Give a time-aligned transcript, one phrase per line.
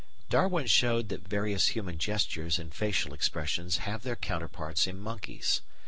[0.31, 5.61] Darwin showed that various human gestures and facial expressions have their counterparts in monkeys.